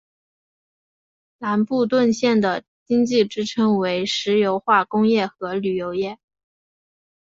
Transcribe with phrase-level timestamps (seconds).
[1.37, 6.17] 兰布顿县的经济支柱为石油化工业和旅游业。